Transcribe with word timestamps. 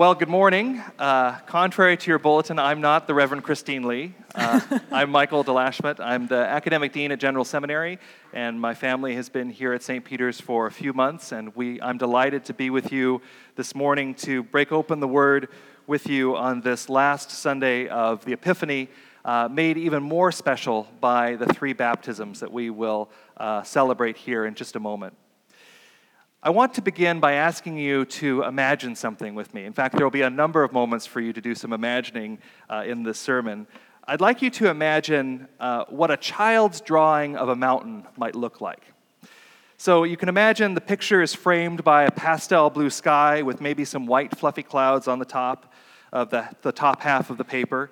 Well, 0.00 0.14
good 0.14 0.30
morning. 0.30 0.82
Uh, 0.98 1.40
contrary 1.40 1.94
to 1.98 2.10
your 2.10 2.18
bulletin, 2.18 2.58
I'm 2.58 2.80
not 2.80 3.06
the 3.06 3.12
Reverend 3.12 3.44
Christine 3.44 3.82
Lee. 3.82 4.14
Uh, 4.34 4.58
I'm 4.90 5.10
Michael 5.10 5.44
DeLashmutt. 5.44 6.00
I'm 6.00 6.26
the 6.26 6.38
academic 6.38 6.94
dean 6.94 7.12
at 7.12 7.20
General 7.20 7.44
Seminary, 7.44 7.98
and 8.32 8.58
my 8.58 8.72
family 8.72 9.14
has 9.16 9.28
been 9.28 9.50
here 9.50 9.74
at 9.74 9.82
St. 9.82 10.02
Peter's 10.02 10.40
for 10.40 10.66
a 10.66 10.70
few 10.70 10.94
months. 10.94 11.32
And 11.32 11.54
we, 11.54 11.82
I'm 11.82 11.98
delighted 11.98 12.46
to 12.46 12.54
be 12.54 12.70
with 12.70 12.90
you 12.92 13.20
this 13.56 13.74
morning 13.74 14.14
to 14.14 14.42
break 14.42 14.72
open 14.72 15.00
the 15.00 15.06
Word 15.06 15.48
with 15.86 16.06
you 16.06 16.34
on 16.34 16.62
this 16.62 16.88
last 16.88 17.30
Sunday 17.30 17.86
of 17.86 18.24
the 18.24 18.32
Epiphany, 18.32 18.88
uh, 19.26 19.50
made 19.52 19.76
even 19.76 20.02
more 20.02 20.32
special 20.32 20.88
by 21.02 21.36
the 21.36 21.44
three 21.44 21.74
baptisms 21.74 22.40
that 22.40 22.50
we 22.50 22.70
will 22.70 23.10
uh, 23.36 23.62
celebrate 23.64 24.16
here 24.16 24.46
in 24.46 24.54
just 24.54 24.76
a 24.76 24.80
moment. 24.80 25.14
I 26.42 26.48
want 26.48 26.72
to 26.74 26.80
begin 26.80 27.20
by 27.20 27.34
asking 27.34 27.76
you 27.76 28.06
to 28.06 28.44
imagine 28.44 28.96
something 28.96 29.34
with 29.34 29.52
me. 29.52 29.66
In 29.66 29.74
fact, 29.74 29.94
there 29.94 30.06
will 30.06 30.10
be 30.10 30.22
a 30.22 30.30
number 30.30 30.64
of 30.64 30.72
moments 30.72 31.04
for 31.04 31.20
you 31.20 31.34
to 31.34 31.40
do 31.42 31.54
some 31.54 31.74
imagining 31.74 32.38
uh, 32.70 32.82
in 32.86 33.02
this 33.02 33.18
sermon. 33.18 33.66
I'd 34.06 34.22
like 34.22 34.40
you 34.40 34.48
to 34.52 34.70
imagine 34.70 35.48
uh, 35.60 35.84
what 35.90 36.10
a 36.10 36.16
child's 36.16 36.80
drawing 36.80 37.36
of 37.36 37.50
a 37.50 37.56
mountain 37.56 38.06
might 38.16 38.34
look 38.34 38.62
like. 38.62 38.82
So 39.76 40.04
you 40.04 40.16
can 40.16 40.30
imagine 40.30 40.72
the 40.72 40.80
picture 40.80 41.20
is 41.20 41.34
framed 41.34 41.84
by 41.84 42.04
a 42.04 42.10
pastel 42.10 42.70
blue 42.70 42.88
sky 42.88 43.42
with 43.42 43.60
maybe 43.60 43.84
some 43.84 44.06
white 44.06 44.38
fluffy 44.38 44.62
clouds 44.62 45.08
on 45.08 45.18
the 45.18 45.26
top 45.26 45.70
of 46.10 46.30
the, 46.30 46.48
the 46.62 46.72
top 46.72 47.02
half 47.02 47.28
of 47.28 47.36
the 47.36 47.44
paper. 47.44 47.90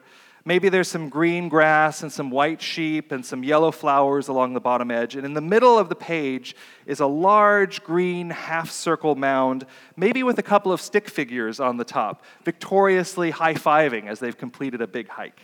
Maybe 0.49 0.71
there's 0.71 0.89
some 0.89 1.11
green 1.11 1.51
grass 1.51 2.03
and 2.03 2.11
some 2.11 2.31
white 2.31 2.63
sheep 2.63 3.13
and 3.13 3.23
some 3.23 3.45
yellow 3.45 3.71
flowers 3.71 4.29
along 4.29 4.55
the 4.55 4.61
bottom 4.61 4.91
edge. 4.91 5.15
And 5.15 5.27
in 5.27 5.35
the 5.35 5.43
middle 5.43 5.79
of 5.79 5.91
the 5.91 5.95
page 5.95 6.57
is 6.87 7.01
a 7.01 7.07
large 7.07 7.85
green 7.85 8.31
half 8.31 8.71
circle 8.71 9.15
mound, 9.15 9.67
maybe 9.95 10.23
with 10.23 10.39
a 10.39 10.43
couple 10.43 10.73
of 10.73 10.81
stick 10.81 11.11
figures 11.11 11.61
on 11.61 11.77
the 11.77 11.85
top, 11.85 12.25
victoriously 12.47 13.31
high 13.31 13.53
fiving 13.53 14.07
as 14.07 14.21
they've 14.21 14.39
completed 14.39 14.81
a 14.81 14.87
big 14.87 15.09
hike. 15.09 15.39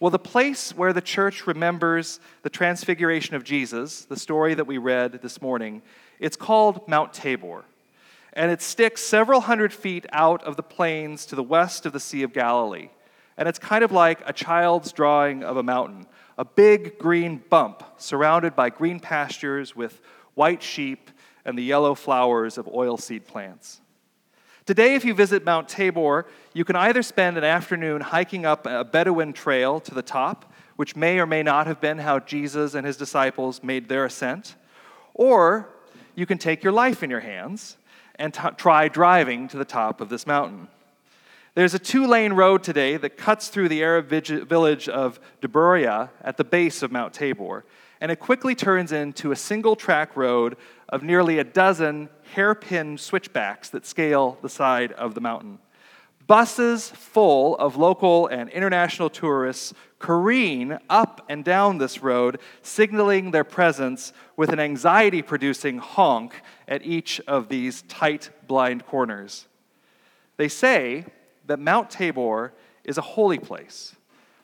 Well, 0.00 0.10
the 0.10 0.18
place 0.18 0.74
where 0.74 0.92
the 0.92 1.00
church 1.00 1.46
remembers 1.46 2.18
the 2.42 2.50
transfiguration 2.50 3.36
of 3.36 3.44
Jesus, 3.44 4.04
the 4.04 4.18
story 4.18 4.54
that 4.54 4.66
we 4.66 4.78
read 4.78 5.22
this 5.22 5.40
morning, 5.40 5.80
it's 6.18 6.36
called 6.36 6.88
Mount 6.88 7.12
Tabor. 7.12 7.64
And 8.32 8.50
it 8.50 8.62
sticks 8.62 9.00
several 9.00 9.42
hundred 9.42 9.72
feet 9.72 10.06
out 10.10 10.42
of 10.42 10.56
the 10.56 10.64
plains 10.64 11.24
to 11.26 11.36
the 11.36 11.42
west 11.44 11.86
of 11.86 11.92
the 11.92 12.00
Sea 12.00 12.24
of 12.24 12.32
Galilee. 12.32 12.88
And 13.38 13.48
it's 13.48 13.58
kind 13.58 13.84
of 13.84 13.92
like 13.92 14.20
a 14.26 14.32
child's 14.32 14.92
drawing 14.92 15.42
of 15.42 15.56
a 15.56 15.62
mountain 15.62 16.06
a 16.38 16.44
big 16.44 16.98
green 16.98 17.42
bump 17.48 17.82
surrounded 17.96 18.54
by 18.54 18.68
green 18.68 19.00
pastures 19.00 19.74
with 19.74 20.00
white 20.34 20.62
sheep 20.62 21.10
and 21.44 21.56
the 21.56 21.62
yellow 21.62 21.94
flowers 21.94 22.58
of 22.58 22.66
oilseed 22.66 23.24
plants. 23.24 23.80
Today, 24.66 24.96
if 24.96 25.04
you 25.04 25.14
visit 25.14 25.44
Mount 25.44 25.68
Tabor, 25.68 26.26
you 26.52 26.64
can 26.64 26.74
either 26.74 27.02
spend 27.02 27.38
an 27.38 27.44
afternoon 27.44 28.00
hiking 28.00 28.44
up 28.44 28.66
a 28.66 28.84
Bedouin 28.84 29.32
trail 29.32 29.78
to 29.80 29.94
the 29.94 30.02
top, 30.02 30.52
which 30.74 30.96
may 30.96 31.20
or 31.20 31.26
may 31.26 31.42
not 31.42 31.68
have 31.68 31.80
been 31.80 31.98
how 31.98 32.18
Jesus 32.18 32.74
and 32.74 32.84
his 32.84 32.96
disciples 32.96 33.62
made 33.62 33.88
their 33.88 34.04
ascent, 34.04 34.56
or 35.14 35.68
you 36.16 36.26
can 36.26 36.36
take 36.36 36.64
your 36.64 36.72
life 36.72 37.02
in 37.04 37.10
your 37.10 37.20
hands 37.20 37.76
and 38.16 38.34
t- 38.34 38.48
try 38.56 38.88
driving 38.88 39.46
to 39.48 39.56
the 39.56 39.64
top 39.64 40.00
of 40.00 40.08
this 40.08 40.26
mountain. 40.26 40.66
There's 41.56 41.72
a 41.72 41.78
two 41.78 42.06
lane 42.06 42.34
road 42.34 42.62
today 42.62 42.98
that 42.98 43.16
cuts 43.16 43.48
through 43.48 43.70
the 43.70 43.82
Arab 43.82 44.08
village 44.08 44.90
of 44.90 45.18
Deburia 45.40 46.10
at 46.20 46.36
the 46.36 46.44
base 46.44 46.82
of 46.82 46.92
Mount 46.92 47.14
Tabor, 47.14 47.64
and 47.98 48.12
it 48.12 48.20
quickly 48.20 48.54
turns 48.54 48.92
into 48.92 49.32
a 49.32 49.36
single 49.36 49.74
track 49.74 50.18
road 50.18 50.58
of 50.90 51.02
nearly 51.02 51.38
a 51.38 51.44
dozen 51.44 52.10
hairpin 52.34 52.98
switchbacks 52.98 53.70
that 53.70 53.86
scale 53.86 54.36
the 54.42 54.50
side 54.50 54.92
of 54.92 55.14
the 55.14 55.22
mountain. 55.22 55.58
Buses 56.26 56.90
full 56.90 57.56
of 57.56 57.74
local 57.74 58.26
and 58.26 58.50
international 58.50 59.08
tourists 59.08 59.72
careen 59.98 60.78
up 60.90 61.24
and 61.30 61.42
down 61.42 61.78
this 61.78 62.02
road, 62.02 62.38
signaling 62.60 63.30
their 63.30 63.44
presence 63.44 64.12
with 64.36 64.50
an 64.50 64.60
anxiety 64.60 65.22
producing 65.22 65.78
honk 65.78 66.42
at 66.68 66.84
each 66.84 67.18
of 67.26 67.48
these 67.48 67.80
tight, 67.88 68.28
blind 68.46 68.84
corners. 68.84 69.46
They 70.36 70.48
say 70.48 71.06
that 71.46 71.58
Mount 71.58 71.90
Tabor 71.90 72.52
is 72.84 72.98
a 72.98 73.02
holy 73.02 73.38
place, 73.38 73.94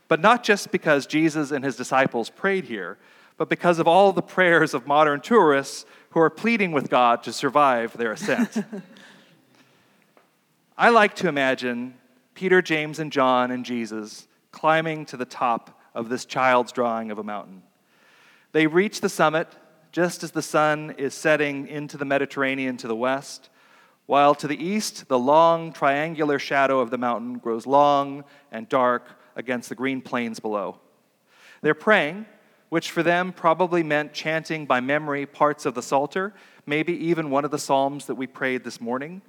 but 0.08 0.20
not 0.20 0.42
just 0.42 0.70
because 0.70 1.06
Jesus 1.06 1.50
and 1.50 1.64
his 1.64 1.76
disciples 1.76 2.30
prayed 2.30 2.64
here, 2.64 2.98
but 3.36 3.48
because 3.48 3.78
of 3.78 3.88
all 3.88 4.12
the 4.12 4.22
prayers 4.22 4.74
of 4.74 4.86
modern 4.86 5.20
tourists 5.20 5.86
who 6.10 6.20
are 6.20 6.30
pleading 6.30 6.72
with 6.72 6.90
God 6.90 7.22
to 7.24 7.32
survive 7.32 7.96
their 7.96 8.12
ascent. 8.12 8.64
I 10.78 10.90
like 10.90 11.14
to 11.16 11.28
imagine 11.28 11.94
Peter, 12.34 12.62
James, 12.62 12.98
and 12.98 13.12
John 13.12 13.50
and 13.50 13.64
Jesus 13.64 14.26
climbing 14.50 15.06
to 15.06 15.16
the 15.16 15.24
top 15.24 15.80
of 15.94 16.08
this 16.08 16.24
child's 16.24 16.72
drawing 16.72 17.10
of 17.10 17.18
a 17.18 17.24
mountain. 17.24 17.62
They 18.52 18.66
reach 18.66 19.00
the 19.00 19.08
summit 19.08 19.48
just 19.92 20.22
as 20.22 20.30
the 20.30 20.42
sun 20.42 20.94
is 20.96 21.14
setting 21.14 21.66
into 21.68 21.96
the 21.96 22.04
Mediterranean 22.04 22.76
to 22.78 22.88
the 22.88 22.96
west, 22.96 23.50
while 24.06 24.34
to 24.34 24.48
the 24.48 24.62
east, 24.62 25.08
the 25.08 25.18
long 25.18 25.72
triangular 25.72 26.38
shadow 26.38 26.80
of 26.80 26.90
the 26.90 26.98
mountain 26.98 27.38
grows 27.38 27.66
long 27.66 28.24
and 28.50 28.68
dark 28.68 29.18
against 29.36 29.68
the 29.68 29.74
green 29.74 30.00
plains 30.00 30.40
below. 30.40 30.78
They're 31.60 31.74
praying, 31.74 32.26
which 32.68 32.90
for 32.90 33.02
them 33.02 33.32
probably 33.32 33.82
meant 33.82 34.12
chanting 34.12 34.66
by 34.66 34.80
memory 34.80 35.26
parts 35.26 35.66
of 35.66 35.74
the 35.74 35.82
Psalter, 35.82 36.34
maybe 36.66 36.92
even 37.06 37.30
one 37.30 37.44
of 37.44 37.50
the 37.50 37.58
Psalms 37.58 38.06
that 38.06 38.14
we 38.14 38.26
prayed 38.26 38.64
this 38.64 38.80
morning. 38.80 39.22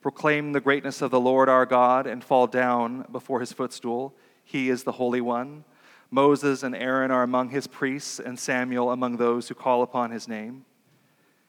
Proclaim 0.00 0.52
the 0.52 0.60
greatness 0.60 1.00
of 1.00 1.10
the 1.10 1.20
Lord 1.20 1.48
our 1.48 1.66
God 1.66 2.06
and 2.06 2.22
fall 2.22 2.46
down 2.46 3.06
before 3.10 3.40
his 3.40 3.52
footstool. 3.52 4.14
He 4.44 4.68
is 4.68 4.84
the 4.84 4.92
Holy 4.92 5.20
One. 5.20 5.64
Moses 6.10 6.62
and 6.62 6.76
Aaron 6.76 7.10
are 7.10 7.22
among 7.22 7.48
his 7.48 7.66
priests, 7.66 8.20
and 8.20 8.38
Samuel 8.38 8.92
among 8.92 9.16
those 9.16 9.48
who 9.48 9.54
call 9.54 9.82
upon 9.82 10.10
his 10.10 10.28
name. 10.28 10.64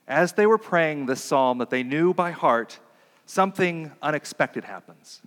As 0.08 0.34
they 0.34 0.46
were 0.46 0.58
praying 0.58 1.06
this 1.06 1.24
psalm 1.24 1.58
that 1.58 1.70
they 1.70 1.84
knew 1.84 2.14
by 2.14 2.32
heart, 2.32 2.80
something 3.26 3.92
unexpected 4.02 4.64
happens. 4.64 5.22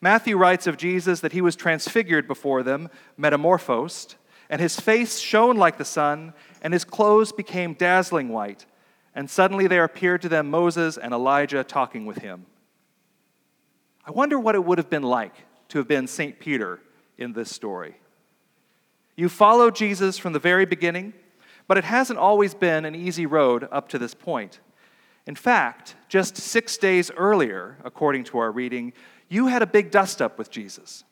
Matthew 0.00 0.36
writes 0.36 0.66
of 0.66 0.76
Jesus 0.76 1.20
that 1.20 1.32
he 1.32 1.40
was 1.40 1.56
transfigured 1.56 2.26
before 2.26 2.62
them, 2.62 2.88
metamorphosed, 3.16 4.16
and 4.48 4.60
his 4.60 4.80
face 4.80 5.18
shone 5.18 5.56
like 5.56 5.78
the 5.78 5.84
sun, 5.84 6.32
and 6.62 6.72
his 6.72 6.84
clothes 6.84 7.32
became 7.32 7.74
dazzling 7.74 8.30
white. 8.30 8.66
And 9.14 9.28
suddenly 9.28 9.66
there 9.66 9.84
appeared 9.84 10.22
to 10.22 10.28
them 10.28 10.50
Moses 10.50 10.96
and 10.96 11.12
Elijah 11.12 11.62
talking 11.62 12.06
with 12.06 12.18
him. 12.18 12.46
I 14.04 14.10
wonder 14.10 14.38
what 14.40 14.54
it 14.54 14.64
would 14.64 14.78
have 14.78 14.90
been 14.90 15.02
like 15.02 15.34
to 15.68 15.78
have 15.78 15.86
been 15.86 16.06
St. 16.06 16.40
Peter 16.40 16.80
in 17.16 17.32
this 17.32 17.50
story. 17.50 17.96
You 19.16 19.28
followed 19.28 19.76
Jesus 19.76 20.18
from 20.18 20.32
the 20.32 20.38
very 20.38 20.64
beginning, 20.64 21.12
but 21.70 21.78
it 21.78 21.84
hasn't 21.84 22.18
always 22.18 22.52
been 22.52 22.84
an 22.84 22.96
easy 22.96 23.26
road 23.26 23.68
up 23.70 23.88
to 23.88 23.96
this 23.96 24.12
point. 24.12 24.58
In 25.24 25.36
fact, 25.36 25.94
just 26.08 26.36
six 26.36 26.76
days 26.76 27.12
earlier, 27.16 27.76
according 27.84 28.24
to 28.24 28.38
our 28.38 28.50
reading, 28.50 28.92
you 29.28 29.46
had 29.46 29.62
a 29.62 29.68
big 29.68 29.92
dust 29.92 30.20
up 30.20 30.36
with 30.36 30.50
Jesus. 30.50 31.04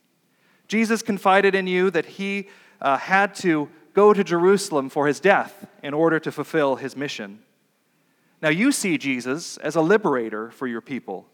Jesus 0.66 1.00
confided 1.00 1.54
in 1.54 1.68
you 1.68 1.92
that 1.92 2.06
he 2.06 2.48
uh, 2.80 2.96
had 2.96 3.36
to 3.36 3.68
go 3.92 4.12
to 4.12 4.24
Jerusalem 4.24 4.88
for 4.88 5.06
his 5.06 5.20
death 5.20 5.64
in 5.80 5.94
order 5.94 6.18
to 6.18 6.32
fulfill 6.32 6.74
his 6.74 6.96
mission. 6.96 7.38
Now, 8.42 8.48
you 8.48 8.72
see 8.72 8.98
Jesus 8.98 9.58
as 9.58 9.76
a 9.76 9.80
liberator 9.80 10.50
for 10.50 10.66
your 10.66 10.80
people. 10.80 11.28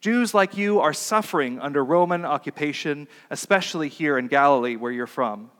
Jews 0.00 0.32
like 0.32 0.56
you 0.56 0.80
are 0.80 0.94
suffering 0.94 1.60
under 1.60 1.84
Roman 1.84 2.24
occupation, 2.24 3.06
especially 3.28 3.90
here 3.90 4.16
in 4.16 4.28
Galilee, 4.28 4.76
where 4.76 4.92
you're 4.92 5.06
from. 5.06 5.50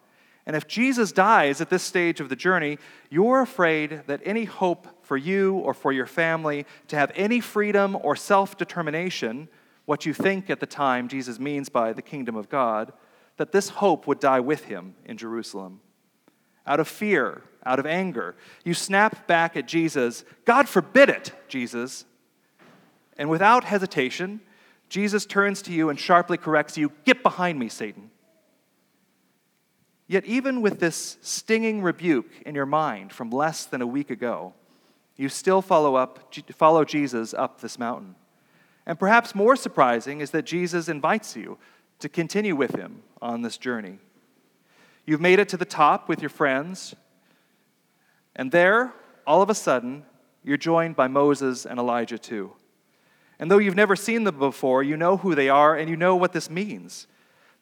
And 0.51 0.57
if 0.57 0.67
Jesus 0.67 1.13
dies 1.13 1.61
at 1.61 1.71
this 1.71 1.85
stage 1.85 2.19
of 2.19 2.29
the 2.29 2.35
journey, 2.35 2.79
you're 3.09 3.41
afraid 3.41 4.03
that 4.09 4.21
any 4.25 4.47
hope 4.47 4.89
for 5.01 5.17
you 5.17 5.55
or 5.59 5.73
for 5.73 5.93
your 5.93 6.07
family 6.07 6.67
to 6.89 6.97
have 6.97 7.13
any 7.15 7.39
freedom 7.39 7.97
or 8.03 8.17
self 8.17 8.59
determination, 8.59 9.49
what 9.85 10.07
you 10.07 10.13
think 10.13 10.51
at 10.51 10.59
the 10.59 10.67
time 10.67 11.07
Jesus 11.07 11.39
means 11.39 11.69
by 11.69 11.93
the 11.93 12.03
kingdom 12.03 12.35
of 12.35 12.49
God, 12.49 12.93
that 13.37 13.53
this 13.53 13.69
hope 13.69 14.09
would 14.09 14.19
die 14.19 14.41
with 14.41 14.65
him 14.65 14.97
in 15.05 15.17
Jerusalem. 15.17 15.83
Out 16.67 16.81
of 16.81 16.89
fear, 16.89 17.43
out 17.65 17.79
of 17.79 17.87
anger, 17.87 18.35
you 18.65 18.75
snap 18.75 19.29
back 19.29 19.57
at 19.57 19.69
Jesus, 19.69 20.25
God 20.47 20.69
forbid 20.69 21.11
it, 21.11 21.33
Jesus. 21.47 22.07
And 23.17 23.31
without 23.31 23.63
hesitation, 23.63 24.41
Jesus 24.89 25.27
turns 25.27 25.63
to 25.63 25.73
you 25.73 25.91
and 25.91 25.97
sharply 25.97 26.39
corrects 26.39 26.77
you 26.77 26.91
Get 27.05 27.23
behind 27.23 27.57
me, 27.57 27.69
Satan. 27.69 28.11
Yet, 30.11 30.25
even 30.25 30.61
with 30.61 30.81
this 30.81 31.19
stinging 31.21 31.83
rebuke 31.83 32.33
in 32.45 32.57
your 32.57 32.67
mind 32.67 33.13
from 33.13 33.31
less 33.31 33.65
than 33.65 33.81
a 33.81 33.87
week 33.87 34.11
ago, 34.11 34.55
you 35.17 35.29
still 35.29 35.63
follow, 35.63 35.95
up, 35.95 36.35
follow 36.53 36.85
Jesus 36.85 37.33
up 37.33 37.61
this 37.61 37.79
mountain. 37.79 38.17
And 38.85 38.99
perhaps 38.99 39.37
more 39.37 39.55
surprising 39.55 40.21
is 40.21 40.33
that 40.33 40.47
Jesus 40.47 40.89
invites 40.89 41.37
you 41.37 41.59
to 42.01 42.09
continue 42.09 42.57
with 42.57 42.75
him 42.75 43.05
on 43.23 43.43
this 43.43 43.57
journey. 43.57 44.01
You've 45.07 45.21
made 45.21 45.39
it 45.39 45.49
to 45.51 45.57
the 45.57 45.65
top 45.65 46.09
with 46.09 46.21
your 46.21 46.29
friends, 46.29 46.97
and 48.35 48.51
there, 48.51 48.93
all 49.29 49.43
of 49.43 49.49
a 49.49 49.55
sudden, 49.55 50.03
you're 50.43 50.57
joined 50.57 50.97
by 50.97 51.07
Moses 51.07 51.65
and 51.65 51.79
Elijah 51.79 52.19
too. 52.19 52.51
And 53.39 53.49
though 53.49 53.59
you've 53.59 53.77
never 53.77 53.95
seen 53.95 54.25
them 54.25 54.41
before, 54.41 54.83
you 54.83 54.97
know 54.97 55.19
who 55.19 55.37
they 55.37 55.49
are 55.49 55.77
and 55.77 55.89
you 55.89 55.95
know 55.95 56.17
what 56.17 56.33
this 56.33 56.51
means. 56.51 57.07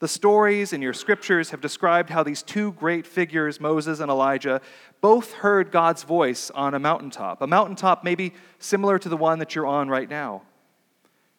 The 0.01 0.09
stories 0.09 0.73
in 0.73 0.81
your 0.81 0.93
scriptures 0.93 1.51
have 1.51 1.61
described 1.61 2.11
how 2.11 2.23
these 2.23 2.43
two 2.43 2.73
great 2.73 3.05
figures, 3.05 3.61
Moses 3.61 3.99
and 3.99 4.11
Elijah, 4.11 4.61
both 5.01 5.33
heard 5.33 5.73
God's 5.73 6.05
voice 6.05 6.51
on 6.51 6.75
a 6.75 6.79
mountaintop, 6.79 7.43
a 7.43 7.47
mountaintop 7.49 8.05
maybe 8.05 8.33
similar 8.61 8.99
to 9.01 9.09
the 9.09 9.17
one 9.17 9.41
that 9.41 9.55
you're 9.55 9.67
on 9.67 9.89
right 9.89 10.09
now. 10.09 10.43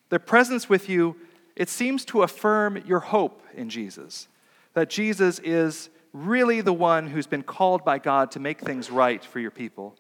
Their 0.10 0.20
presence 0.20 0.68
with 0.68 0.90
you, 0.90 1.16
it 1.56 1.70
seems 1.70 2.04
to 2.06 2.24
affirm 2.24 2.84
your 2.86 3.00
hope 3.00 3.44
in 3.54 3.70
Jesus, 3.70 4.28
that 4.74 4.90
Jesus 4.90 5.40
is 5.40 5.90
really 6.12 6.60
the 6.60 6.74
one 6.74 7.08
who's 7.08 7.28
been 7.28 7.44
called 7.44 7.86
by 7.86 7.98
God 7.98 8.32
to 8.32 8.40
make 8.40 8.60
things 8.60 8.92
right 8.92 9.24
for 9.24 9.40
your 9.40 9.52
people. 9.52 9.96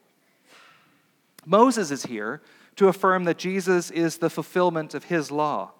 Moses 1.45 1.91
is 1.91 2.03
here 2.03 2.41
to 2.75 2.89
affirm 2.89 3.23
that 3.23 3.37
Jesus 3.37 3.89
is 3.89 4.17
the 4.17 4.29
fulfillment 4.29 4.93
of 4.93 5.05
his 5.05 5.31
law 5.31 5.71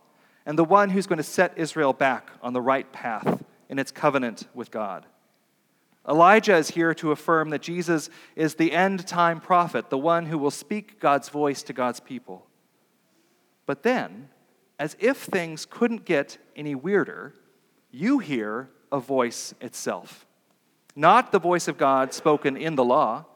and 0.50 0.57
the 0.57 0.63
one 0.63 0.90
who's 0.90 1.06
going 1.06 1.18
to 1.18 1.24
set 1.24 1.56
Israel 1.60 1.94
back 1.94 2.31
on 2.42 2.54
the 2.54 2.62
right 2.62 2.92
path 2.92 3.44
in 3.69 3.78
its 3.78 3.92
covenant 3.92 4.48
with 4.56 4.72
God. 4.72 5.06
Elijah 6.10 6.56
is 6.56 6.72
here 6.72 6.96
to 6.96 7.12
affirm 7.12 7.51
that 7.51 7.62
Jesus 7.62 8.10
is 8.36 8.56
the 8.56 8.72
end 8.72 9.06
time 9.06 9.40
prophet, 9.42 9.92
the 9.92 9.98
one 10.00 10.25
who 10.25 10.40
will 10.40 10.50
speak 10.50 11.00
God's 11.00 11.30
voice 11.30 11.62
to 11.62 11.72
God's 11.72 12.00
people. 12.00 12.48
But 13.68 13.84
then, 13.84 14.30
as 14.80 14.98
if 15.00 15.18
things 15.18 15.68
couldn't 15.69 16.04
get 16.04 16.40
any 16.56 16.74
weirder, 16.74 17.36
you 17.92 18.18
hear 18.18 18.72
a 18.92 19.00
voice 19.00 19.54
itself. 19.62 20.25
Not 20.95 21.31
the 21.31 21.38
voice 21.38 21.68
of 21.68 21.78
God 21.78 22.12
spoken 22.12 22.57
in 22.57 22.74
the 22.74 22.84
law, 22.84 23.28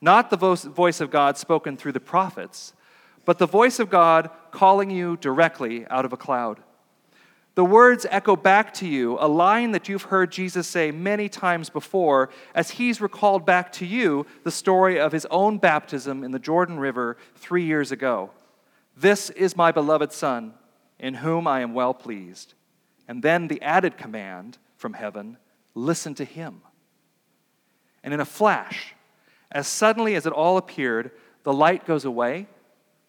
not 0.00 0.28
the 0.30 0.36
voice 0.36 1.00
of 1.00 1.12
God 1.12 1.38
spoken 1.38 1.76
through 1.76 1.92
the 1.92 2.00
prophets, 2.00 2.72
but 3.28 3.36
the 3.36 3.44
voice 3.44 3.78
of 3.78 3.90
God 3.90 4.30
calling 4.52 4.88
you 4.88 5.18
directly 5.18 5.86
out 5.88 6.06
of 6.06 6.14
a 6.14 6.16
cloud. 6.16 6.60
The 7.56 7.64
words 7.64 8.06
echo 8.08 8.36
back 8.36 8.72
to 8.74 8.88
you 8.88 9.18
a 9.20 9.28
line 9.28 9.72
that 9.72 9.86
you've 9.86 10.04
heard 10.04 10.32
Jesus 10.32 10.66
say 10.66 10.90
many 10.92 11.28
times 11.28 11.68
before 11.68 12.30
as 12.54 12.70
he's 12.70 13.02
recalled 13.02 13.44
back 13.44 13.70
to 13.72 13.84
you 13.84 14.24
the 14.44 14.50
story 14.50 14.98
of 14.98 15.12
his 15.12 15.26
own 15.30 15.58
baptism 15.58 16.24
in 16.24 16.30
the 16.30 16.38
Jordan 16.38 16.78
River 16.78 17.18
three 17.36 17.64
years 17.66 17.92
ago. 17.92 18.30
This 18.96 19.28
is 19.28 19.54
my 19.54 19.72
beloved 19.72 20.10
Son, 20.10 20.54
in 20.98 21.12
whom 21.12 21.46
I 21.46 21.60
am 21.60 21.74
well 21.74 21.92
pleased. 21.92 22.54
And 23.08 23.22
then 23.22 23.48
the 23.48 23.60
added 23.60 23.98
command 23.98 24.56
from 24.78 24.94
heaven 24.94 25.36
listen 25.74 26.14
to 26.14 26.24
him. 26.24 26.62
And 28.02 28.14
in 28.14 28.20
a 28.20 28.24
flash, 28.24 28.94
as 29.52 29.66
suddenly 29.68 30.14
as 30.14 30.24
it 30.24 30.32
all 30.32 30.56
appeared, 30.56 31.10
the 31.42 31.52
light 31.52 31.84
goes 31.84 32.06
away, 32.06 32.46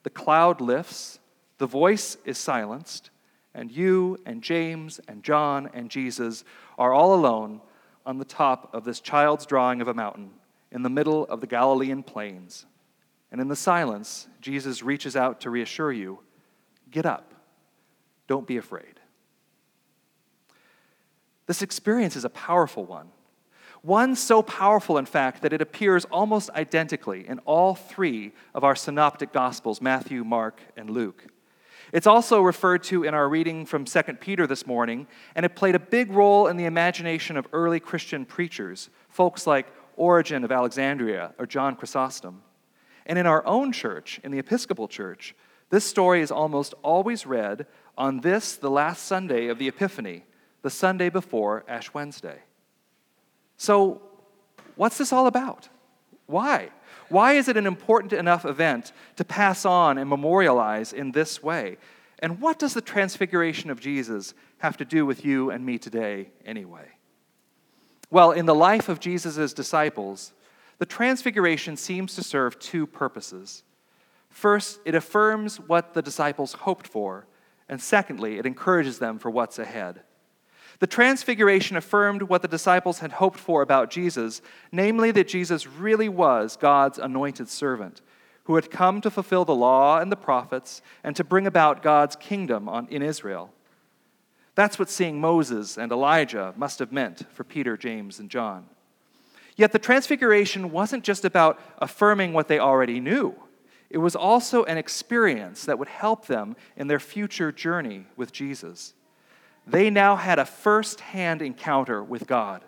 the 0.03 0.09
cloud 0.09 0.61
lifts, 0.61 1.19
the 1.57 1.67
voice 1.67 2.17
is 2.25 2.37
silenced 2.37 3.09
and 3.53 3.71
you 3.71 4.17
and 4.25 4.41
James 4.41 4.99
and 5.07 5.23
John 5.23 5.69
and 5.73 5.89
Jesus 5.89 6.43
are 6.77 6.93
all 6.93 7.13
alone 7.13 7.61
on 8.05 8.17
the 8.17 8.25
top 8.25 8.73
of 8.73 8.85
this 8.85 8.99
child's 8.99 9.45
drawing 9.45 9.81
of 9.81 9.87
a 9.87 9.93
mountain 9.93 10.31
in 10.71 10.83
the 10.83 10.89
middle 10.89 11.25
of 11.25 11.41
the 11.41 11.47
Galilean 11.47 12.03
plains. 12.03 12.65
And 13.31 13.41
in 13.41 13.47
the 13.47 13.55
silence, 13.55 14.27
Jesus 14.41 14.83
reaches 14.83 15.15
out 15.15 15.41
to 15.41 15.49
reassure 15.49 15.91
you 15.91 16.19
get 16.89 17.05
up, 17.05 17.33
don't 18.27 18.47
be 18.47 18.57
afraid. 18.57 18.99
This 21.45 21.61
experience 21.61 22.15
is 22.15 22.25
a 22.25 22.29
powerful 22.29 22.85
one. 22.85 23.09
One 23.81 24.15
so 24.15 24.41
powerful, 24.41 24.97
in 24.97 25.05
fact, 25.05 25.41
that 25.41 25.53
it 25.53 25.61
appears 25.61 26.05
almost 26.05 26.49
identically 26.51 27.27
in 27.27 27.39
all 27.39 27.75
three 27.75 28.33
of 28.53 28.63
our 28.63 28.75
synoptic 28.75 29.31
gospels 29.31 29.81
Matthew, 29.81 30.23
Mark, 30.23 30.61
and 30.75 30.89
Luke. 30.89 31.25
It's 31.91 32.05
also 32.07 32.41
referred 32.41 32.83
to 32.83 33.03
in 33.03 33.13
our 33.13 33.27
reading 33.27 33.65
from 33.65 33.85
2 33.85 34.01
Peter 34.19 34.45
this 34.45 34.67
morning, 34.67 35.07
and 35.33 35.45
it 35.45 35.55
played 35.55 35.75
a 35.75 35.79
big 35.79 36.11
role 36.11 36.47
in 36.47 36.57
the 36.57 36.65
imagination 36.65 37.35
of 37.35 37.47
early 37.51 37.79
Christian 37.79 38.25
preachers, 38.25 38.89
folks 39.07 39.47
like 39.47 39.67
Origen 39.95 40.43
of 40.43 40.51
Alexandria 40.51 41.33
or 41.39 41.47
John 41.47 41.75
Chrysostom. 41.75 42.43
And 43.05 43.17
in 43.17 43.25
our 43.25 43.45
own 43.47 43.71
church, 43.71 44.19
in 44.23 44.31
the 44.31 44.39
Episcopal 44.39 44.87
Church, 44.87 45.33
this 45.71 45.85
story 45.85 46.21
is 46.21 46.31
almost 46.31 46.75
always 46.83 47.25
read 47.25 47.65
on 47.97 48.21
this, 48.21 48.55
the 48.55 48.69
last 48.69 49.05
Sunday 49.05 49.47
of 49.47 49.57
the 49.57 49.67
Epiphany, 49.67 50.25
the 50.61 50.69
Sunday 50.69 51.09
before 51.09 51.63
Ash 51.67 51.93
Wednesday. 51.93 52.39
So, 53.59 54.01
what's 54.77 54.97
this 54.97 55.11
all 55.11 55.27
about? 55.27 55.67
Why? 56.27 56.69
Why 57.09 57.33
is 57.33 57.49
it 57.49 57.57
an 57.57 57.67
important 57.67 58.13
enough 58.13 58.45
event 58.45 58.93
to 59.17 59.25
pass 59.25 59.65
on 59.65 59.97
and 59.97 60.09
memorialize 60.09 60.93
in 60.93 61.11
this 61.11 61.43
way? 61.43 61.77
And 62.19 62.39
what 62.39 62.57
does 62.57 62.73
the 62.73 62.81
transfiguration 62.81 63.69
of 63.69 63.81
Jesus 63.81 64.33
have 64.59 64.77
to 64.77 64.85
do 64.85 65.05
with 65.05 65.25
you 65.25 65.51
and 65.51 65.65
me 65.65 65.77
today, 65.77 66.29
anyway? 66.45 66.87
Well, 68.09 68.31
in 68.31 68.45
the 68.45 68.55
life 68.55 68.87
of 68.87 69.01
Jesus' 69.01 69.53
disciples, 69.53 70.31
the 70.77 70.85
transfiguration 70.85 71.75
seems 71.75 72.15
to 72.15 72.23
serve 72.23 72.59
two 72.59 72.87
purposes. 72.87 73.63
First, 74.29 74.79
it 74.85 74.95
affirms 74.95 75.59
what 75.59 75.93
the 75.93 76.01
disciples 76.01 76.53
hoped 76.53 76.87
for, 76.87 77.27
and 77.67 77.81
secondly, 77.81 78.37
it 78.37 78.45
encourages 78.45 78.99
them 78.99 79.19
for 79.19 79.29
what's 79.29 79.59
ahead. 79.59 80.01
The 80.79 80.87
transfiguration 80.87 81.75
affirmed 81.75 82.23
what 82.23 82.41
the 82.41 82.47
disciples 82.47 82.99
had 82.99 83.13
hoped 83.13 83.37
for 83.37 83.61
about 83.61 83.91
Jesus, 83.91 84.41
namely 84.71 85.11
that 85.11 85.27
Jesus 85.27 85.67
really 85.67 86.07
was 86.07 86.55
God's 86.55 86.97
anointed 86.97 87.49
servant, 87.49 88.01
who 88.45 88.55
had 88.55 88.71
come 88.71 89.01
to 89.01 89.11
fulfill 89.11 89.43
the 89.43 89.53
law 89.53 89.99
and 89.99 90.09
the 90.09 90.15
prophets 90.15 90.81
and 91.03 91.15
to 91.17 91.23
bring 91.25 91.45
about 91.45 91.83
God's 91.83 92.15
kingdom 92.15 92.69
on, 92.69 92.87
in 92.87 93.01
Israel. 93.01 93.53
That's 94.55 94.79
what 94.79 94.89
seeing 94.89 95.19
Moses 95.19 95.77
and 95.77 95.91
Elijah 95.91 96.53
must 96.55 96.79
have 96.79 96.93
meant 96.93 97.25
for 97.33 97.43
Peter, 97.43 97.75
James, 97.75 98.19
and 98.19 98.29
John. 98.29 98.65
Yet 99.57 99.73
the 99.73 99.79
transfiguration 99.79 100.71
wasn't 100.71 101.03
just 101.03 101.25
about 101.25 101.59
affirming 101.79 102.31
what 102.31 102.47
they 102.47 102.59
already 102.59 103.01
knew. 103.01 103.35
It 103.89 103.97
was 103.97 104.15
also 104.15 104.63
an 104.63 104.77
experience 104.77 105.65
that 105.65 105.77
would 105.77 105.89
help 105.89 106.27
them 106.27 106.55
in 106.77 106.87
their 106.87 106.99
future 106.99 107.51
journey 107.51 108.05
with 108.15 108.31
Jesus 108.31 108.93
they 109.71 109.89
now 109.89 110.15
had 110.15 110.39
a 110.39 110.45
first 110.45 110.99
hand 110.99 111.41
encounter 111.41 112.03
with 112.03 112.27
God, 112.27 112.63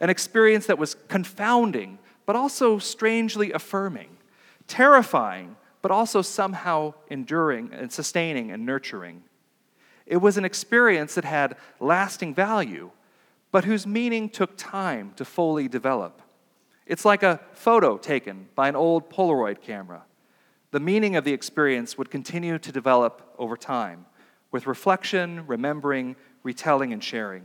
an 0.00 0.10
experience 0.10 0.66
that 0.66 0.78
was 0.78 0.96
confounding, 1.08 1.98
but 2.26 2.36
also 2.36 2.78
strangely 2.78 3.52
affirming, 3.52 4.16
terrifying, 4.66 5.56
but 5.82 5.90
also 5.90 6.22
somehow 6.22 6.94
enduring 7.08 7.70
and 7.72 7.90
sustaining 7.92 8.50
and 8.50 8.66
nurturing. 8.66 9.22
It 10.06 10.18
was 10.18 10.36
an 10.36 10.44
experience 10.44 11.14
that 11.14 11.24
had 11.24 11.56
lasting 11.80 12.34
value, 12.34 12.90
but 13.50 13.64
whose 13.64 13.86
meaning 13.86 14.28
took 14.28 14.56
time 14.56 15.12
to 15.16 15.24
fully 15.24 15.68
develop. 15.68 16.22
It's 16.86 17.04
like 17.04 17.22
a 17.22 17.40
photo 17.52 17.98
taken 17.98 18.48
by 18.54 18.68
an 18.68 18.76
old 18.76 19.10
Polaroid 19.10 19.60
camera. 19.60 20.04
The 20.70 20.80
meaning 20.80 21.16
of 21.16 21.24
the 21.24 21.32
experience 21.32 21.96
would 21.96 22.10
continue 22.10 22.58
to 22.58 22.72
develop 22.72 23.34
over 23.38 23.56
time 23.56 24.06
with 24.50 24.66
reflection, 24.66 25.46
remembering, 25.46 26.16
retelling, 26.48 26.94
and 26.94 27.04
sharing. 27.04 27.42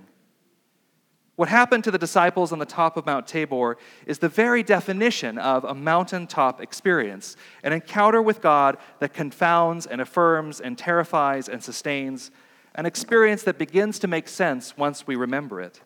What 1.35 1.49
happened 1.49 1.83
to 1.83 1.91
the 1.91 1.97
disciples 1.97 2.53
on 2.53 2.59
the 2.59 2.65
top 2.65 2.95
of 2.95 3.05
Mount 3.05 3.27
Tabor 3.27 3.75
is 4.05 4.19
the 4.19 4.29
very 4.29 4.63
definition 4.63 5.37
of 5.37 5.65
a 5.65 5.75
mountaintop 5.75 6.61
experience 6.61 7.35
an 7.65 7.73
encounter 7.73 8.21
with 8.21 8.39
God 8.39 8.77
that 8.99 9.13
confounds 9.13 9.85
and 9.85 9.99
affirms 9.99 10.61
and 10.61 10.77
terrifies 10.77 11.49
and 11.49 11.61
sustains, 11.61 12.31
an 12.75 12.85
experience 12.85 13.43
that 13.43 13.57
begins 13.57 13.99
to 13.99 14.07
make 14.07 14.29
sense 14.29 14.77
once 14.77 15.05
we 15.05 15.17
remember 15.17 15.59
it. 15.59 15.81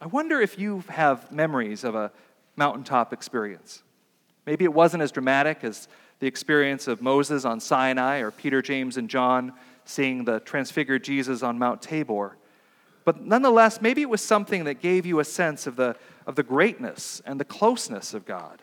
I 0.00 0.06
wonder 0.06 0.40
if 0.40 0.58
you 0.58 0.82
have 0.88 1.30
memories 1.30 1.84
of 1.84 1.94
a 1.94 2.10
mountaintop 2.56 3.12
experience. 3.12 3.84
Maybe 4.46 4.64
it 4.64 4.74
wasn't 4.74 5.04
as 5.04 5.12
dramatic 5.12 5.62
as 5.62 5.86
the 6.18 6.26
experience 6.26 6.88
of 6.88 7.02
Moses 7.02 7.44
on 7.44 7.60
Sinai 7.60 8.18
or 8.18 8.32
Peter, 8.32 8.62
James, 8.62 8.96
and 8.96 9.08
John 9.08 9.52
seeing 9.84 10.24
the 10.24 10.40
transfigured 10.40 11.04
Jesus 11.04 11.42
on 11.42 11.58
Mount 11.58 11.82
Tabor. 11.82 12.36
But 13.04 13.24
nonetheless, 13.24 13.80
maybe 13.80 14.02
it 14.02 14.08
was 14.08 14.20
something 14.20 14.64
that 14.64 14.80
gave 14.80 15.06
you 15.06 15.18
a 15.20 15.24
sense 15.24 15.66
of 15.66 15.76
the, 15.76 15.96
of 16.26 16.36
the 16.36 16.42
greatness 16.42 17.20
and 17.26 17.40
the 17.40 17.44
closeness 17.44 18.14
of 18.14 18.24
God. 18.24 18.62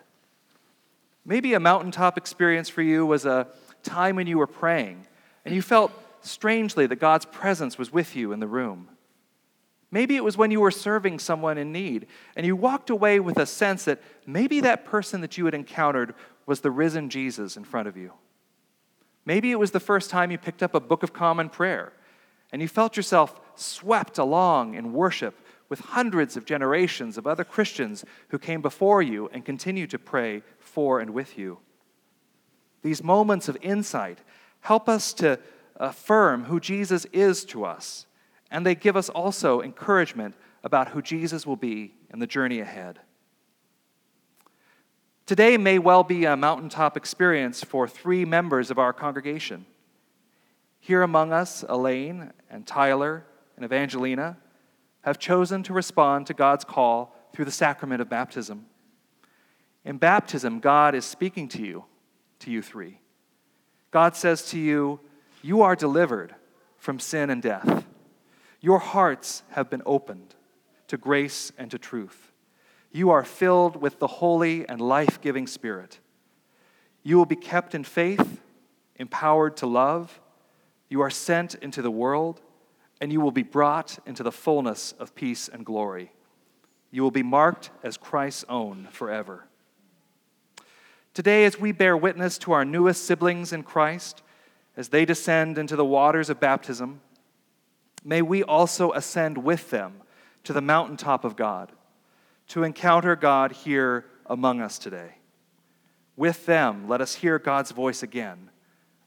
Maybe 1.26 1.54
a 1.54 1.60
mountaintop 1.60 2.18
experience 2.18 2.70
for 2.70 2.82
you 2.82 3.06
was 3.06 3.26
a 3.26 3.48
time 3.84 4.16
when 4.16 4.28
you 4.28 4.38
were 4.38 4.48
praying 4.48 5.06
and 5.46 5.54
you 5.54 5.62
felt 5.62 5.92
strangely 6.22 6.88
that 6.88 6.98
God's 6.98 7.26
presence 7.26 7.78
was 7.78 7.92
with 7.92 8.16
you 8.16 8.32
in 8.32 8.40
the 8.40 8.48
room. 8.48 8.90
Maybe 9.92 10.16
it 10.16 10.24
was 10.24 10.38
when 10.38 10.52
you 10.52 10.62
were 10.62 10.72
serving 10.72 11.20
someone 11.20 11.58
in 11.58 11.72
need 11.72 12.08
and 12.36 12.46
you 12.46 12.56
walked 12.56 12.90
away 12.90 13.20
with 13.20 13.38
a 13.38 13.46
sense 13.46 13.86
that 13.86 14.02
maybe 14.26 14.62
that 14.62 14.86
person 14.86 15.22
that 15.22 15.38
you 15.38 15.46
had 15.46 15.54
encountered 15.54 16.14
was 16.46 16.62
the 16.62 16.72
risen 16.72 17.10
Jesus 17.10 17.58
in 17.58 17.64
front 17.64 17.88
of 17.88 17.98
you. 17.98 18.14
Maybe 19.26 19.52
it 19.52 19.60
was 19.60 19.72
the 19.72 19.80
first 19.80 20.10
time 20.10 20.32
you 20.32 20.38
picked 20.38 20.64
up 20.64 20.74
a 20.74 20.80
Book 20.80 21.04
of 21.04 21.14
Common 21.14 21.50
Prayer 21.50 21.94
and 22.52 22.62
you 22.62 22.68
felt 22.68 22.98
yourself 22.98 23.40
swept 23.56 24.18
along 24.18 24.74
in 24.74 24.94
worship 24.94 25.36
with 25.68 25.80
hundreds 25.80 26.36
of 26.36 26.46
generations 26.46 27.18
of 27.18 27.28
other 27.28 27.44
Christians 27.44 28.04
who 28.30 28.40
came 28.40 28.62
before 28.62 29.02
you 29.02 29.30
and 29.32 29.46
continue 29.46 29.86
to 29.88 30.00
pray 30.00 30.42
for 30.58 31.00
and 31.00 31.12
with 31.12 31.38
you. 31.38 31.60
These 32.82 33.04
moments 33.04 33.48
of 33.48 33.58
insight 33.62 34.20
help 34.62 34.90
us 34.90 35.14
to 35.14 35.40
affirm 35.76 36.46
who 36.46 36.60
Jesus 36.60 37.06
is 37.14 37.46
to 37.46 37.66
us, 37.66 38.08
and 38.50 38.66
they 38.66 38.76
give 38.76 38.98
us 38.98 39.10
also 39.10 39.62
encouragement 39.62 40.36
about 40.64 40.90
who 40.90 41.02
Jesus 41.02 41.46
will 41.46 41.56
be 41.56 41.94
in 42.12 42.20
the 42.20 42.28
journey 42.28 42.60
ahead. 42.60 43.00
Today 45.30 45.58
may 45.58 45.78
well 45.78 46.04
be 46.04 46.26
a 46.26 46.36
mountaintop 46.36 46.98
experience 46.98 47.64
for 47.64 47.88
three 47.88 48.26
members 48.26 48.72
of 48.72 48.80
our 48.80 48.92
congregation. 48.92 49.68
Here 50.80 51.04
among 51.04 51.32
us, 51.34 51.64
Elaine 51.70 52.34
and 52.50 52.66
Tyler 52.66 53.28
and 53.56 53.64
Evangelina 53.64 54.38
have 55.02 55.20
chosen 55.20 55.62
to 55.62 55.72
respond 55.72 56.26
to 56.26 56.34
God's 56.34 56.66
call 56.66 57.16
through 57.32 57.46
the 57.46 57.52
sacrament 57.52 58.02
of 58.02 58.10
baptism. 58.10 58.66
In 59.86 59.98
baptism, 59.98 60.60
God 60.60 60.96
is 60.96 61.06
speaking 61.06 61.48
to 61.50 61.62
you, 61.62 61.86
to 62.40 62.50
you 62.50 62.64
three. 62.64 63.00
God 63.92 64.16
says 64.16 64.50
to 64.50 64.58
you, 64.58 65.00
You 65.44 65.62
are 65.62 65.76
delivered 65.76 66.34
from 66.80 67.00
sin 67.00 67.30
and 67.30 67.40
death. 67.40 67.86
Your 68.62 68.80
hearts 68.80 69.44
have 69.52 69.70
been 69.70 69.84
opened 69.86 70.34
to 70.88 70.98
grace 70.98 71.52
and 71.56 71.70
to 71.70 71.78
truth. 71.78 72.29
You 72.92 73.12
are 73.12 73.24
filled 73.24 73.76
with 73.76 74.00
the 74.00 74.08
holy 74.08 74.68
and 74.68 74.82
life 74.82 75.22
giving 75.22 75.48
Spirit. 75.48 76.00
You 77.04 77.18
will 77.18 77.26
be 77.26 77.36
kept 77.36 77.76
in 77.76 77.84
faith, 77.84 78.42
empowered 78.96 79.58
to 79.58 79.68
love. 79.68 80.20
You 80.90 81.02
are 81.02 81.10
sent 81.10 81.56
into 81.56 81.82
the 81.82 81.92
world, 81.92 82.42
and 83.00 83.12
you 83.14 83.22
will 83.22 83.32
be 83.32 83.44
brought 83.44 84.00
into 84.06 84.24
the 84.24 84.32
fullness 84.32 84.94
of 85.00 85.16
peace 85.16 85.48
and 85.48 85.66
glory. 85.66 86.12
You 86.92 87.04
will 87.04 87.12
be 87.12 87.24
marked 87.24 87.70
as 87.84 87.98
Christ's 87.98 88.46
own 88.50 88.88
forever. 88.92 89.46
Today, 91.14 91.46
as 91.46 91.60
we 91.60 91.72
bear 91.72 91.96
witness 91.96 92.38
to 92.40 92.52
our 92.52 92.66
newest 92.66 93.06
siblings 93.06 93.54
in 93.54 93.64
Christ, 93.64 94.24
as 94.76 94.90
they 94.90 95.06
descend 95.06 95.58
into 95.58 95.76
the 95.76 95.86
waters 95.86 96.30
of 96.30 96.40
baptism, 96.40 97.02
may 98.04 98.22
we 98.22 98.44
also 98.44 98.92
ascend 98.94 99.38
with 99.38 99.70
them 99.70 100.02
to 100.44 100.54
the 100.54 100.62
mountaintop 100.62 101.24
of 101.26 101.36
God, 101.36 101.72
to 102.50 102.64
encounter 102.64 103.16
God 103.16 103.52
here 103.52 104.06
among 104.26 104.62
us 104.62 104.78
today. 104.78 105.16
With 106.16 106.46
them, 106.46 106.88
let 106.88 107.02
us 107.02 107.16
hear 107.16 107.40
God's 107.40 107.72
voice 107.72 108.04
again, 108.04 108.50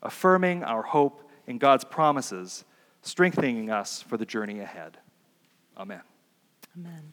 affirming 0.03 0.65
our 0.65 0.83
hope 0.83 1.31
in 1.47 1.59
God's 1.59 1.85
promises, 1.85 2.65
strengthening 3.03 3.71
us 3.71 4.01
for 4.01 4.17
the 4.17 4.25
journey 4.25 4.61
ahead. 4.61 4.97
Amen. 5.77 6.03
Amen. 6.79 7.13